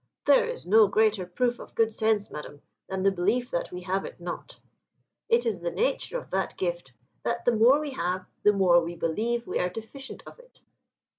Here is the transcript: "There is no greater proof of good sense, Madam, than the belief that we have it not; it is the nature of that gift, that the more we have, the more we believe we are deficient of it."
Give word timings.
"There 0.25 0.45
is 0.45 0.65
no 0.65 0.87
greater 0.87 1.27
proof 1.27 1.59
of 1.59 1.75
good 1.75 1.93
sense, 1.93 2.31
Madam, 2.31 2.63
than 2.89 3.03
the 3.03 3.11
belief 3.11 3.51
that 3.51 3.71
we 3.71 3.81
have 3.81 4.03
it 4.03 4.19
not; 4.19 4.59
it 5.29 5.45
is 5.45 5.59
the 5.59 5.69
nature 5.69 6.17
of 6.17 6.31
that 6.31 6.57
gift, 6.57 6.91
that 7.21 7.45
the 7.45 7.51
more 7.55 7.79
we 7.79 7.91
have, 7.91 8.25
the 8.41 8.51
more 8.51 8.81
we 8.83 8.95
believe 8.95 9.45
we 9.45 9.59
are 9.59 9.69
deficient 9.69 10.23
of 10.25 10.39
it." 10.39 10.61